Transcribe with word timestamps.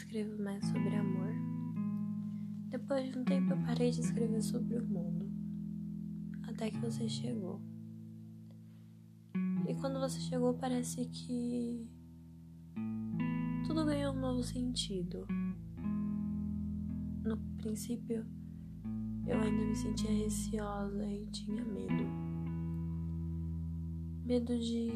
escrevo 0.00 0.42
mais 0.42 0.64
sobre 0.64 0.96
amor. 0.96 1.34
Depois 2.70 3.12
de 3.12 3.18
um 3.18 3.24
tempo 3.24 3.52
eu 3.52 3.58
parei 3.58 3.90
de 3.90 4.00
escrever 4.00 4.42
sobre 4.42 4.78
o 4.78 4.86
mundo. 4.86 5.30
Até 6.44 6.70
que 6.70 6.78
você 6.78 7.06
chegou. 7.06 7.60
E 9.68 9.74
quando 9.74 10.00
você 10.00 10.18
chegou, 10.20 10.54
parece 10.54 11.04
que 11.04 11.86
tudo 13.66 13.84
ganhou 13.84 14.14
um 14.14 14.20
novo 14.20 14.42
sentido. 14.42 15.26
No 17.22 17.36
princípio, 17.58 18.24
eu 19.26 19.38
ainda 19.38 19.66
me 19.66 19.76
sentia 19.76 20.10
receosa 20.10 21.12
e 21.12 21.26
tinha 21.26 21.62
medo. 21.62 22.04
Medo 24.24 24.58
de, 24.58 24.88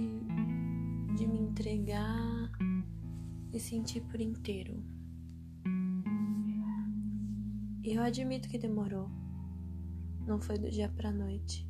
de 1.15 1.27
me 1.27 1.41
entregar 1.41 2.51
e 3.53 3.61
sentir 3.61 4.01
por 4.01 4.19
inteiro. 4.19 4.94
Eu 7.87 8.03
admito 8.03 8.49
que 8.49 8.57
demorou. 8.57 9.11
Não 10.27 10.41
foi 10.41 10.57
do 10.57 10.71
dia 10.71 10.89
pra 10.89 11.13
noite. 11.13 11.69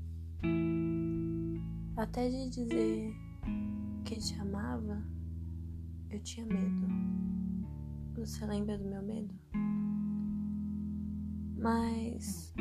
Até 1.97 2.31
de 2.31 2.51
dizer 2.51 3.13
que 4.05 4.15
te 4.21 4.39
amava, 4.39 5.05
eu 6.09 6.23
tinha 6.23 6.47
medo. 6.47 6.87
Você 8.15 8.47
lembra 8.47 8.79
do 8.79 8.85
meu 8.85 9.03
medo? 9.03 9.35
Mas 11.59 12.55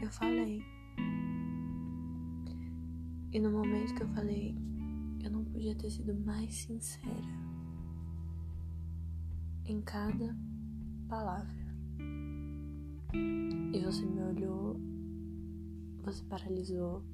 eu 0.00 0.10
falei. 0.12 0.62
E 3.32 3.40
no 3.40 3.50
momento 3.50 3.96
que 3.96 4.04
eu 4.04 4.08
falei, 4.10 4.56
eu 5.20 5.32
não 5.32 5.44
podia 5.46 5.74
ter 5.74 5.90
sido 5.90 6.14
mais 6.14 6.54
sincera 6.54 7.50
em 9.64 9.80
cada 9.82 10.32
palavra. 11.10 11.52
E 13.12 13.80
você 13.84 14.06
me 14.06 14.22
olhou, 14.22 14.80
você 16.04 16.22
paralisou. 16.24 17.04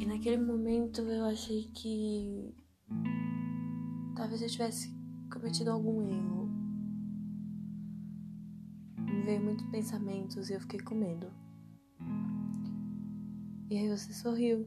E 0.00 0.06
naquele 0.06 0.38
momento 0.38 1.02
eu 1.02 1.26
achei 1.26 1.64
que 1.74 2.54
talvez 4.16 4.40
eu 4.40 4.48
tivesse 4.48 4.90
cometido 5.30 5.70
algum 5.70 6.02
erro. 6.02 6.48
Me 8.98 9.22
veio 9.22 9.44
muitos 9.44 9.66
pensamentos 9.66 10.48
e 10.48 10.54
eu 10.54 10.60
fiquei 10.60 10.80
com 10.80 10.94
medo. 10.94 11.30
E 13.70 13.76
aí 13.76 13.88
você 13.88 14.12
sorriu. 14.12 14.66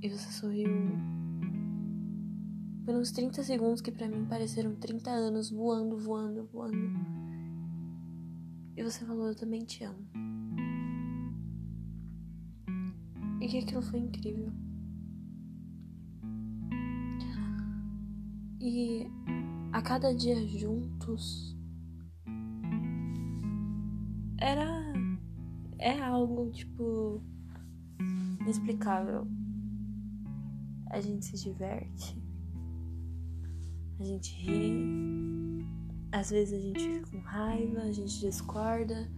E 0.00 0.08
você 0.08 0.32
sorriu 0.32 1.11
por 2.84 2.94
uns 2.94 3.10
30 3.12 3.42
segundos 3.42 3.80
que 3.80 3.92
para 3.92 4.08
mim 4.08 4.26
pareceram 4.26 4.74
30 4.74 5.10
anos 5.10 5.50
voando, 5.50 5.98
voando, 5.98 6.44
voando. 6.46 6.76
E 8.76 8.82
você 8.82 9.04
falou: 9.04 9.28
Eu 9.28 9.34
também 9.34 9.64
te 9.64 9.84
amo. 9.84 10.06
E 13.40 13.48
que 13.48 13.58
aquilo 13.58 13.82
foi 13.82 14.00
incrível. 14.00 14.52
E 18.60 19.06
a 19.72 19.82
cada 19.82 20.14
dia 20.14 20.46
juntos 20.46 21.56
era. 24.38 24.82
É 25.78 26.00
algo 26.00 26.50
tipo. 26.52 27.20
inexplicável 28.40 29.26
a 30.92 31.00
gente 31.00 31.24
se 31.24 31.42
diverte, 31.42 32.21
a 33.98 34.04
gente 34.04 34.34
ri, 34.34 35.66
às 36.12 36.30
vezes 36.30 36.54
a 36.54 36.62
gente 36.62 36.80
fica 36.80 37.10
com 37.10 37.18
raiva, 37.20 37.80
a 37.80 37.92
gente 37.92 38.20
discorda, 38.20 39.10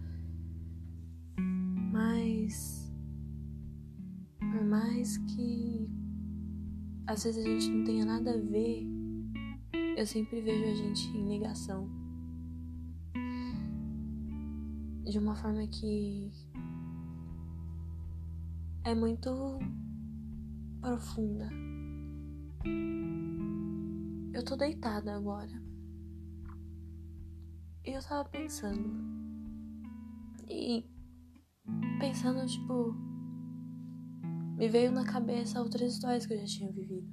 mas 1.91 2.91
por 4.39 4.63
mais 4.63 5.17
que 5.17 5.89
às 7.07 7.23
vezes 7.23 7.45
a 7.45 7.47
gente 7.47 7.69
não 7.69 7.83
tenha 7.83 8.05
nada 8.05 8.31
a 8.33 8.37
ver, 8.37 8.87
eu 9.97 10.05
sempre 10.05 10.41
vejo 10.41 10.63
a 10.63 10.75
gente 10.75 11.07
em 11.09 11.23
negação. 11.23 11.89
De 15.03 15.19
uma 15.19 15.35
forma 15.35 15.67
que 15.67 16.31
é 18.83 18.95
muito 18.95 19.59
profunda. 20.81 21.49
Eu 24.35 24.43
tô 24.43 24.57
deitada 24.57 25.15
agora. 25.15 25.63
E 27.85 27.91
eu 27.91 28.01
tava 28.03 28.27
pensando. 28.27 28.93
E 30.49 30.83
pensando, 32.01 32.45
tipo. 32.45 32.93
Me 34.57 34.67
veio 34.67 34.91
na 34.91 35.05
cabeça 35.05 35.61
outras 35.61 35.93
histórias 35.93 36.25
que 36.25 36.33
eu 36.33 36.39
já 36.39 36.45
tinha 36.45 36.69
vivido. 36.69 37.07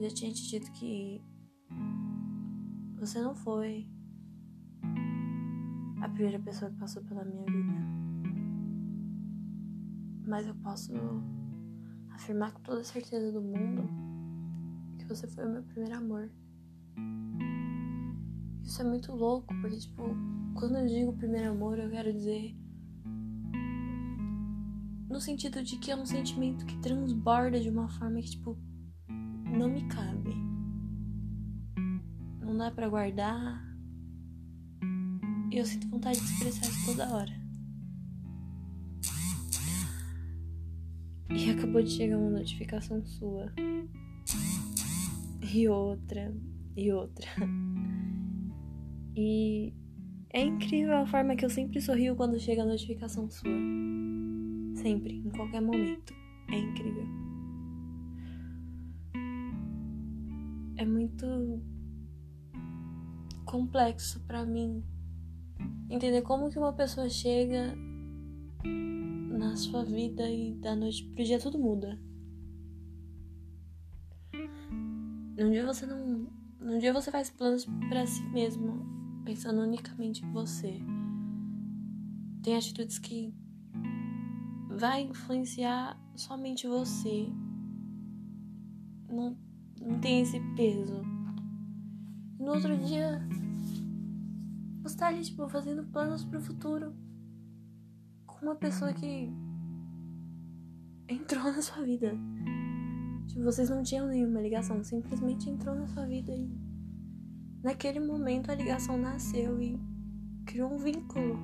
Eu 0.00 0.08
já 0.08 0.14
tinha 0.16 0.32
te 0.32 0.48
dito 0.48 0.72
que. 0.72 1.22
Você 2.98 3.20
não 3.20 3.34
foi 3.34 3.86
a 6.00 6.08
primeira 6.08 6.38
pessoa 6.38 6.70
que 6.70 6.78
passou 6.78 7.04
pela 7.04 7.22
minha 7.26 7.44
vida. 7.44 7.86
Mas 10.26 10.46
eu 10.46 10.54
posso 10.54 10.94
afirmar 12.12 12.54
com 12.54 12.62
toda 12.62 12.82
certeza 12.82 13.30
do 13.30 13.42
mundo 13.42 14.07
você 15.08 15.26
foi 15.26 15.46
o 15.46 15.50
meu 15.50 15.62
primeiro 15.62 15.96
amor. 15.96 16.30
Isso 18.62 18.82
é 18.82 18.84
muito 18.84 19.12
louco, 19.12 19.54
porque, 19.62 19.78
tipo, 19.78 20.02
quando 20.54 20.76
eu 20.76 20.86
digo 20.86 21.16
primeiro 21.16 21.52
amor, 21.52 21.78
eu 21.78 21.90
quero 21.90 22.12
dizer. 22.12 22.54
No 25.08 25.18
sentido 25.20 25.62
de 25.62 25.78
que 25.78 25.90
é 25.90 25.96
um 25.96 26.04
sentimento 26.04 26.66
que 26.66 26.76
transborda 26.78 27.58
de 27.58 27.70
uma 27.70 27.88
forma 27.88 28.20
que, 28.20 28.30
tipo, 28.30 28.58
não 29.50 29.70
me 29.70 29.88
cabe. 29.88 30.34
Não 32.42 32.56
dá 32.58 32.70
para 32.70 32.88
guardar. 32.90 33.66
E 35.50 35.56
eu 35.56 35.64
sinto 35.64 35.88
vontade 35.88 36.20
de 36.20 36.26
expressar 36.26 36.68
isso 36.68 36.84
toda 36.84 37.08
hora. 37.08 37.32
E 41.30 41.50
acabou 41.50 41.82
de 41.82 41.90
chegar 41.90 42.18
uma 42.18 42.30
notificação 42.30 43.04
sua. 43.06 43.50
E 45.52 45.68
outra. 45.68 46.34
E 46.76 46.92
outra. 46.92 47.28
E 49.16 49.72
é 50.32 50.42
incrível 50.42 50.96
a 50.96 51.06
forma 51.06 51.34
que 51.34 51.44
eu 51.44 51.50
sempre 51.50 51.80
sorrio 51.80 52.14
quando 52.14 52.38
chega 52.38 52.62
a 52.62 52.66
notificação 52.66 53.28
sua. 53.30 53.50
Sempre, 54.74 55.16
em 55.16 55.30
qualquer 55.30 55.60
momento. 55.60 56.14
É 56.50 56.58
incrível. 56.58 57.04
É 60.76 60.84
muito 60.84 61.26
complexo 63.44 64.20
para 64.26 64.44
mim 64.44 64.84
entender 65.90 66.22
como 66.22 66.50
que 66.50 66.58
uma 66.58 66.72
pessoa 66.72 67.08
chega 67.08 67.74
na 68.64 69.56
sua 69.56 69.84
vida 69.84 70.30
e 70.30 70.54
da 70.54 70.76
noite 70.76 71.04
pro 71.04 71.24
dia 71.24 71.40
tudo 71.40 71.58
muda. 71.58 71.98
Num 75.38 75.52
dia 75.52 75.64
você 75.64 75.86
não. 75.86 76.26
Num 76.60 76.78
dia 76.80 76.92
você 76.92 77.12
faz 77.12 77.30
planos 77.30 77.64
para 77.88 78.04
si 78.04 78.24
mesmo, 78.30 78.84
pensando 79.24 79.60
unicamente 79.60 80.24
em 80.24 80.32
você. 80.32 80.80
Tem 82.42 82.56
atitudes 82.56 82.98
que 82.98 83.32
vai 84.68 85.02
influenciar 85.02 85.96
somente 86.16 86.66
você. 86.66 87.28
Não, 89.08 89.38
não 89.80 90.00
tem 90.00 90.22
esse 90.22 90.40
peso. 90.56 91.02
No 92.40 92.54
outro 92.54 92.76
dia, 92.76 93.20
você 94.82 94.96
tá 94.96 95.06
ali, 95.06 95.22
tipo, 95.22 95.48
fazendo 95.48 95.84
planos 95.84 96.24
pro 96.24 96.40
futuro 96.40 96.92
com 98.26 98.44
uma 98.44 98.56
pessoa 98.56 98.92
que 98.92 99.32
entrou 101.08 101.44
na 101.44 101.62
sua 101.62 101.84
vida. 101.84 102.12
Vocês 103.42 103.70
não 103.70 103.84
tinham 103.84 104.08
nenhuma 104.08 104.40
ligação, 104.40 104.82
simplesmente 104.82 105.48
entrou 105.48 105.74
na 105.74 105.86
sua 105.86 106.04
vida 106.06 106.32
e 106.32 106.50
naquele 107.62 108.00
momento 108.00 108.50
a 108.50 108.54
ligação 108.54 108.98
nasceu 108.98 109.62
e 109.62 109.78
criou 110.44 110.72
um 110.72 110.78
vínculo. 110.78 111.38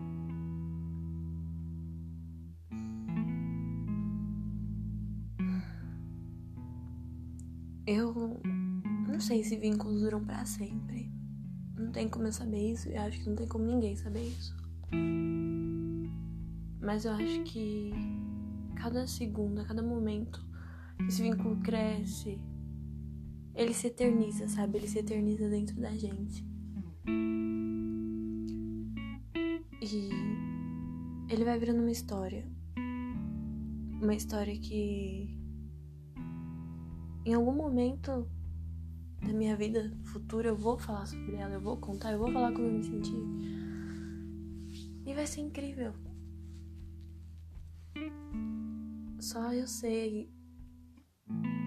Eu 7.86 8.40
não 9.06 9.20
sei 9.20 9.44
se 9.44 9.56
vínculos 9.56 10.00
duram 10.00 10.24
para 10.24 10.44
sempre. 10.44 11.12
Não 11.76 11.92
tem 11.92 12.08
como 12.08 12.26
eu 12.26 12.32
saber 12.32 12.72
isso 12.72 12.88
e 12.88 12.96
acho 12.96 13.22
que 13.22 13.28
não 13.28 13.36
tem 13.36 13.46
como 13.46 13.64
ninguém 13.64 13.94
saber 13.94 14.26
isso. 14.26 14.56
Mas 16.80 17.04
eu 17.04 17.12
acho 17.12 17.42
que 17.44 17.92
cada 18.74 19.06
segundo, 19.06 19.60
a 19.60 19.64
cada 19.64 19.82
momento, 19.82 20.53
esse 21.08 21.22
vínculo 21.22 21.56
cresce 21.60 22.40
ele 23.54 23.72
se 23.72 23.86
eterniza, 23.86 24.48
sabe? 24.48 24.78
Ele 24.78 24.88
se 24.88 24.98
eterniza 24.98 25.48
dentro 25.48 25.80
da 25.80 25.90
gente. 25.90 26.44
E 29.80 30.10
ele 31.32 31.44
vai 31.44 31.58
virando 31.58 31.80
uma 31.80 31.90
história. 31.90 32.44
Uma 34.02 34.14
história 34.14 34.58
que 34.58 35.38
em 37.24 37.32
algum 37.32 37.54
momento 37.54 38.28
da 39.22 39.32
minha 39.32 39.56
vida 39.56 39.96
futura 40.04 40.48
eu 40.48 40.56
vou 40.56 40.78
falar 40.78 41.06
sobre 41.06 41.36
ela, 41.36 41.54
eu 41.54 41.60
vou 41.60 41.78
contar, 41.78 42.12
eu 42.12 42.18
vou 42.18 42.30
falar 42.30 42.52
como 42.52 42.66
eu 42.66 42.72
me 42.72 42.82
senti. 42.82 43.14
E 45.06 45.14
vai 45.14 45.26
ser 45.26 45.42
incrível. 45.42 45.94
Só 49.20 49.52
eu 49.52 49.66
sei 49.66 50.28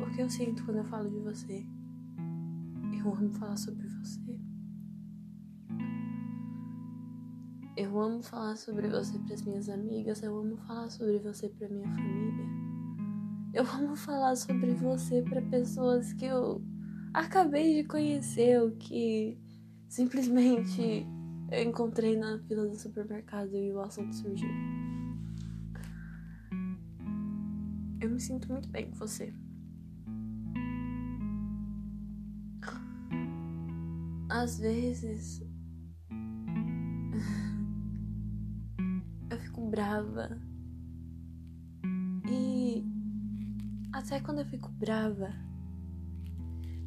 o 0.08 0.12
que 0.12 0.22
eu 0.22 0.30
sinto 0.30 0.64
quando 0.64 0.78
eu 0.78 0.86
falo 0.86 1.10
de 1.10 1.20
você. 1.20 1.66
Eu 2.98 3.14
amo 3.14 3.34
falar 3.34 3.58
sobre 3.58 3.88
você. 3.88 4.40
Eu 7.76 8.00
amo 8.00 8.24
falar 8.24 8.56
sobre 8.56 8.88
você 8.88 9.20
para 9.20 9.36
as 9.36 9.42
minhas 9.44 9.70
amigas, 9.70 10.24
eu 10.24 10.36
amo 10.36 10.58
falar 10.58 10.90
sobre 10.90 11.20
você 11.20 11.48
para 11.50 11.70
minha 11.70 11.88
família. 11.90 12.46
Eu 13.54 13.64
amo 13.66 13.96
falar 13.96 14.36
sobre 14.36 14.74
você 14.74 15.22
para 15.22 15.42
pessoas 15.44 16.12
que 16.14 16.26
eu 16.26 16.62
acabei 17.14 17.82
de 17.82 17.88
conhecer, 17.88 18.62
o 18.62 18.72
que 18.72 19.38
simplesmente 19.88 21.06
eu 21.52 21.64
encontrei 21.64 22.18
na 22.18 22.40
fila 22.40 22.68
do 22.68 22.76
supermercado 22.76 23.56
e 23.56 23.72
o 23.72 23.80
assunto 23.80 24.16
surgiu. 24.16 24.50
Eu 28.02 28.10
me 28.10 28.20
sinto 28.20 28.52
muito 28.52 28.70
bem 28.70 28.90
com 28.90 28.96
você. 28.96 29.34
Às 34.38 34.60
vezes 34.60 35.42
eu 39.32 39.40
fico 39.40 39.68
brava. 39.68 40.40
E 42.30 42.86
até 43.92 44.20
quando 44.20 44.42
eu 44.42 44.46
fico 44.46 44.70
brava, 44.74 45.34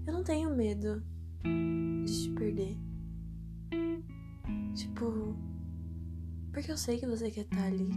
eu 0.06 0.12
não 0.12 0.23
tenho 0.23 0.55
medo 0.55 1.02
de 1.43 2.23
te 2.23 2.31
perder. 2.37 2.79
Tipo, 4.76 5.35
porque 6.52 6.70
eu 6.70 6.79
sei 6.79 6.99
que 6.99 7.06
você 7.06 7.32
quer 7.32 7.41
estar 7.41 7.64
ali. 7.64 7.91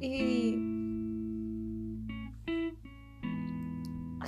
E 0.00 0.69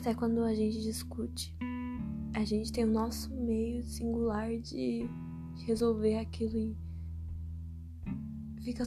até 0.02 0.14
quando 0.16 0.42
a 0.42 0.52
gente 0.52 0.82
discute, 0.82 1.56
a 2.34 2.44
gente 2.44 2.72
tem 2.72 2.82
o 2.82 2.90
nosso 2.90 3.32
meio 3.36 3.84
singular 3.84 4.50
de 4.58 5.08
resolver 5.64 6.18
aquilo 6.18 6.56
e 6.58 6.76
fica 8.64 8.84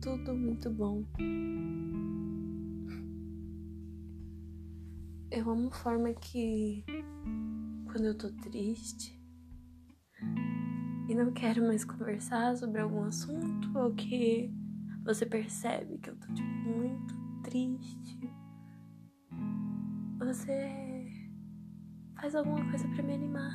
tudo 0.00 0.34
muito 0.34 0.68
bom. 0.68 1.04
Eu 5.30 5.48
amo 5.48 5.68
a 5.68 5.76
forma 5.76 6.12
que 6.12 6.84
quando 7.84 8.06
eu 8.06 8.18
tô 8.18 8.32
triste 8.32 9.16
e 11.08 11.14
não 11.14 11.30
quero 11.30 11.62
mais 11.62 11.84
conversar 11.84 12.56
sobre 12.56 12.80
algum 12.80 13.04
assunto 13.04 13.78
ou 13.78 13.94
que 13.94 14.52
você 15.04 15.24
percebe 15.24 15.98
que 15.98 16.10
eu 16.10 16.16
tô 16.16 16.34
tipo, 16.34 16.48
muito 16.48 17.14
triste, 17.44 18.39
você 20.32 21.06
faz 22.14 22.36
alguma 22.36 22.64
coisa 22.70 22.86
para 22.86 23.02
me 23.02 23.14
animar. 23.14 23.52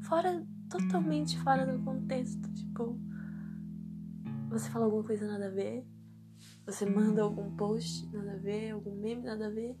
Fora, 0.00 0.46
totalmente 0.70 1.38
fora 1.40 1.66
do 1.66 1.84
contexto. 1.84 2.50
Tipo, 2.54 2.98
você 4.48 4.70
fala 4.70 4.86
alguma 4.86 5.04
coisa 5.04 5.26
nada 5.26 5.48
a 5.48 5.50
ver, 5.50 5.86
você 6.64 6.86
manda 6.86 7.22
algum 7.22 7.54
post 7.54 8.08
nada 8.14 8.32
a 8.32 8.38
ver, 8.38 8.70
algum 8.70 8.96
meme 8.98 9.24
nada 9.24 9.48
a 9.48 9.50
ver. 9.50 9.78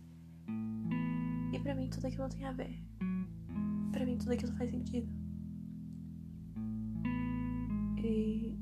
E 1.54 1.58
pra 1.58 1.74
mim 1.74 1.88
tudo 1.88 2.06
aquilo 2.06 2.28
tem 2.28 2.44
a 2.44 2.52
ver. 2.52 2.84
Pra 3.90 4.04
mim 4.04 4.18
tudo 4.18 4.32
aquilo 4.32 4.52
faz 4.58 4.70
sentido. 4.70 5.10
E 7.96 8.58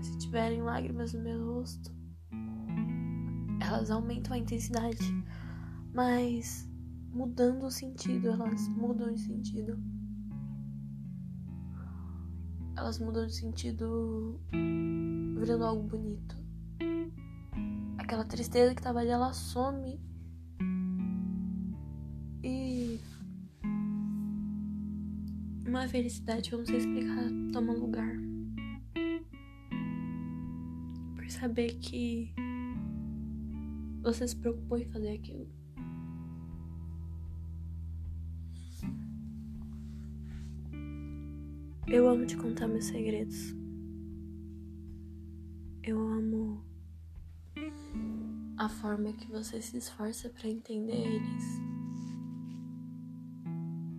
se 0.00 0.18
tiverem 0.18 0.62
lágrimas 0.62 1.12
no 1.12 1.22
meu 1.22 1.54
rosto, 1.54 1.94
elas 3.60 3.90
aumentam 3.90 4.32
a 4.32 4.38
intensidade, 4.38 4.98
mas 5.92 6.68
mudando 7.12 7.64
o 7.64 7.70
sentido, 7.70 8.28
elas 8.28 8.68
mudam 8.68 9.12
de 9.12 9.20
sentido. 9.20 9.78
Elas 12.76 12.98
mudam 12.98 13.26
de 13.26 13.34
sentido 13.34 14.40
virando 15.38 15.64
algo 15.64 15.82
bonito. 15.82 16.36
Aquela 17.98 18.24
tristeza 18.24 18.74
que 18.74 18.82
tava 18.82 19.00
ali, 19.00 19.10
ela 19.10 19.32
some 19.32 20.00
uma 25.72 25.88
felicidade 25.88 26.52
eu 26.52 26.58
não 26.58 26.66
sei 26.66 26.76
explicar 26.76 27.24
toma 27.52 27.72
lugar. 27.72 28.14
Por 31.16 31.30
saber 31.30 31.74
que 31.78 32.34
você 34.02 34.28
se 34.28 34.36
preocupou 34.36 34.78
em 34.78 34.84
fazer 34.90 35.12
aquilo. 35.12 35.61
Eu 41.86 42.08
amo 42.08 42.24
te 42.24 42.36
contar 42.36 42.68
meus 42.68 42.84
segredos. 42.84 43.54
Eu 45.82 45.98
amo 45.98 46.64
a 48.56 48.68
forma 48.68 49.12
que 49.12 49.28
você 49.28 49.60
se 49.60 49.76
esforça 49.76 50.30
para 50.30 50.48
entender 50.48 50.94
eles. 50.94 51.44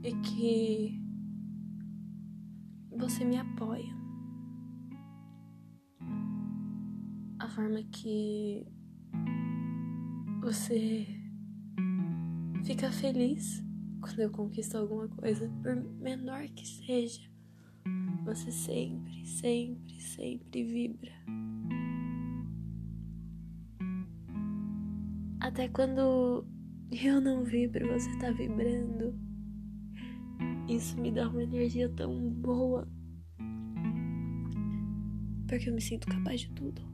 E 0.02 0.14
que 0.22 1.02
você 2.98 3.26
me 3.26 3.38
apoia. 3.38 3.94
A 7.40 7.50
forma 7.50 7.84
que 7.92 8.66
você 10.42 11.06
fica 12.64 12.90
feliz 12.92 13.62
quando 14.00 14.20
eu 14.20 14.32
conquisto 14.32 14.78
alguma 14.78 15.10
coisa, 15.10 15.50
por 15.62 15.76
menor 15.76 16.48
que 16.48 16.66
seja. 16.66 17.33
Você 18.26 18.52
sempre, 18.52 19.26
sempre, 19.26 20.00
sempre 20.00 20.64
vibra. 20.64 21.12
Até 25.42 25.68
quando 25.68 26.48
eu 26.92 27.20
não 27.20 27.44
vibro, 27.44 27.88
você 27.88 28.18
tá 28.20 28.32
vibrando. 28.32 29.14
Isso 30.70 31.00
me 31.00 31.12
dá 31.12 31.28
uma 31.28 31.44
energia 31.44 31.90
tão 31.90 32.30
boa. 32.30 32.88
Porque 35.48 35.70
eu 35.70 35.74
me 35.74 35.82
sinto 35.82 36.08
capaz 36.08 36.42
de 36.42 36.52
tudo. 36.52 36.93